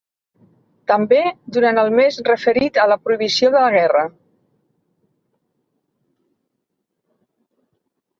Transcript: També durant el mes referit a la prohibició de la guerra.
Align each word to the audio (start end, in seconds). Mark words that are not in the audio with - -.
També 0.91 1.17
durant 1.57 1.79
el 1.81 1.91
mes 1.99 2.15
referit 2.29 2.79
a 2.83 2.85
la 2.91 2.97
prohibició 3.03 3.51
de 3.55 3.61
la 3.65 3.69
guerra. 3.75 4.05